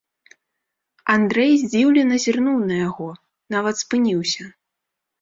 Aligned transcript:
Андрэй 1.17 1.53
здзіўлена 1.65 2.15
зірнуў 2.25 2.59
на 2.73 2.83
яго, 2.89 3.09
нават 3.59 3.75
спыніўся. 3.87 4.43